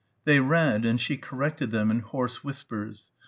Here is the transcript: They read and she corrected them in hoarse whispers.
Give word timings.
They 0.25 0.39
read 0.39 0.83
and 0.83 0.99
she 0.99 1.15
corrected 1.15 1.69
them 1.69 1.91
in 1.91 1.99
hoarse 1.99 2.43
whispers. 2.43 3.11